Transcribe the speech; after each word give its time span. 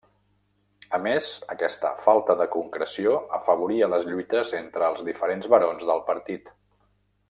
A 0.97 0.99
més, 1.07 1.27
aquesta 1.55 1.91
falta 2.07 2.37
de 2.41 2.47
concreció 2.57 3.15
afavoria 3.39 3.93
les 3.95 4.11
lluites 4.13 4.57
entre 4.65 4.91
els 4.93 5.05
diferents 5.11 5.55
barons 5.57 5.89
del 5.93 6.07
partit. 6.13 6.55